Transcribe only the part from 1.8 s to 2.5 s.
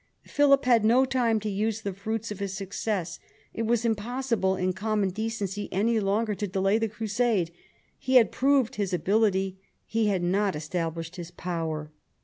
the fruits of